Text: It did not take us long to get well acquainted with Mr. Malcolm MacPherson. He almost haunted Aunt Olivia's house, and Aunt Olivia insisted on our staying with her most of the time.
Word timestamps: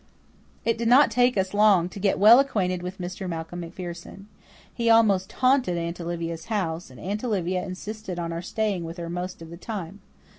It 0.65 0.79
did 0.79 0.87
not 0.87 1.11
take 1.11 1.37
us 1.37 1.53
long 1.53 1.87
to 1.89 1.99
get 1.99 2.17
well 2.17 2.39
acquainted 2.39 2.81
with 2.81 2.97
Mr. 2.97 3.29
Malcolm 3.29 3.59
MacPherson. 3.61 4.25
He 4.73 4.89
almost 4.89 5.31
haunted 5.31 5.77
Aunt 5.77 6.01
Olivia's 6.01 6.45
house, 6.45 6.89
and 6.89 6.99
Aunt 6.99 7.23
Olivia 7.23 7.63
insisted 7.63 8.17
on 8.17 8.33
our 8.33 8.41
staying 8.41 8.83
with 8.83 8.97
her 8.97 9.11
most 9.11 9.43
of 9.43 9.51
the 9.51 9.57
time. 9.57 10.01